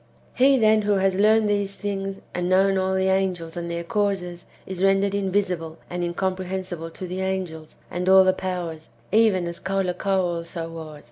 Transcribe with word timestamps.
He, 0.33 0.57
then, 0.57 0.81
who 0.81 0.93
has 0.93 1.13
learned 1.13 1.47
[these 1.47 1.75
things], 1.75 2.21
and 2.33 2.49
known 2.49 2.75
all 2.79 2.95
the 2.95 3.09
angels 3.09 3.55
and 3.55 3.69
their 3.69 3.83
causes, 3.83 4.45
is 4.65 4.83
rendered 4.83 5.13
invisible 5.13 5.77
and 5.91 6.01
incom 6.01 6.35
prehensible 6.37 6.91
to 6.93 7.05
the 7.05 7.21
angels 7.21 7.75
and 7.91 8.09
all 8.09 8.23
the 8.23 8.33
powers, 8.33 8.89
even 9.11 9.45
as 9.45 9.59
Caulacau 9.59 10.21
also 10.23 10.69
was. 10.69 10.99